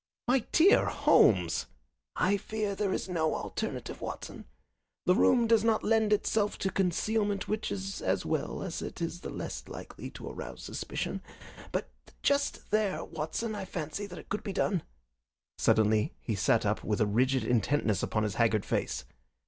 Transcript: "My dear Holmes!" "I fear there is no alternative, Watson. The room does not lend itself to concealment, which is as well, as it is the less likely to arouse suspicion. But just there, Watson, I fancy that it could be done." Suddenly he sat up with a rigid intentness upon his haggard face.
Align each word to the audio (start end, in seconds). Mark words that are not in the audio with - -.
"My 0.27 0.39
dear 0.51 0.87
Holmes!" 0.87 1.67
"I 2.15 2.35
fear 2.35 2.73
there 2.73 2.91
is 2.91 3.07
no 3.07 3.35
alternative, 3.35 4.01
Watson. 4.01 4.45
The 5.05 5.13
room 5.13 5.45
does 5.45 5.63
not 5.63 5.83
lend 5.83 6.11
itself 6.11 6.57
to 6.57 6.71
concealment, 6.71 7.47
which 7.47 7.71
is 7.71 8.01
as 8.01 8.25
well, 8.25 8.63
as 8.63 8.81
it 8.81 8.99
is 8.99 9.19
the 9.21 9.29
less 9.29 9.67
likely 9.67 10.09
to 10.09 10.27
arouse 10.27 10.63
suspicion. 10.63 11.21
But 11.71 11.91
just 12.23 12.71
there, 12.71 13.03
Watson, 13.05 13.53
I 13.53 13.63
fancy 13.65 14.07
that 14.07 14.17
it 14.17 14.29
could 14.29 14.41
be 14.41 14.53
done." 14.53 14.81
Suddenly 15.59 16.15
he 16.19 16.33
sat 16.33 16.65
up 16.65 16.83
with 16.83 16.99
a 16.99 17.05
rigid 17.05 17.43
intentness 17.43 18.01
upon 18.01 18.23
his 18.23 18.33
haggard 18.41 18.65
face. 18.65 19.05